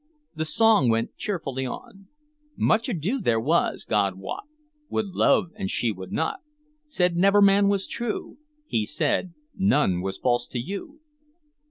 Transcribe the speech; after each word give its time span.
The 0.33 0.45
song 0.45 0.89
went 0.89 1.15
cheerfully 1.15 1.63
on: 1.63 2.07
"'Much 2.57 2.89
ado 2.89 3.19
there 3.21 3.39
was, 3.39 3.85
God 3.85 4.15
wot: 4.17 4.45
would 4.89 5.09
love 5.09 5.51
and 5.55 5.69
she 5.69 5.91
would 5.91 6.11
not; 6.11 6.39
said, 6.87 7.15
"Never 7.15 7.39
man 7.39 7.67
was 7.67 7.85
true." 7.85 8.39
He 8.65 8.83
said, 8.83 9.35
"None 9.55 10.01
was 10.01 10.17
false 10.17 10.47
to 10.47 10.59
you." 10.59 11.01